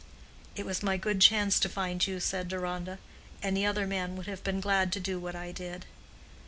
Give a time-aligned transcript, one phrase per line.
[0.55, 2.97] "It was my good chance to find you," said Deronda.
[3.43, 5.85] "Any other man would have been glad to do what I did."